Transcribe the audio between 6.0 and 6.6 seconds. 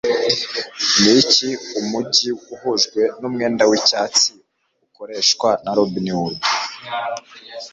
Hood